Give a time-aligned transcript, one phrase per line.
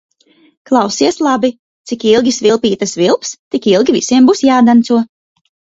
[0.69, 1.51] Klausies labi:
[1.91, 5.03] cik ilgi svilpīte svilps, tik ilgi visiem būs jādanco.